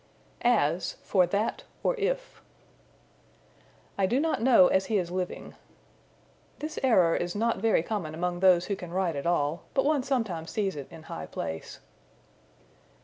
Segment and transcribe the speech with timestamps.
[0.41, 2.41] As for That, or If.
[3.99, 5.53] "I do not know as he is living."
[6.57, 10.01] This error is not very common among those who can write at all, but one
[10.01, 11.81] sometimes sees it in high place.